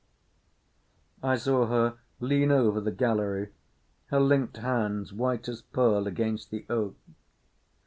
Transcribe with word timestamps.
I 1.21 1.35
saw 1.35 1.67
her 1.67 1.99
lean 2.19 2.51
over 2.51 2.81
the 2.81 2.91
gallery, 2.91 3.53
her 4.07 4.19
linked 4.19 4.57
hands 4.57 5.13
white 5.13 5.47
as 5.47 5.61
pearl 5.61 6.07
against 6.07 6.49
the 6.49 6.65
oak. 6.71 6.95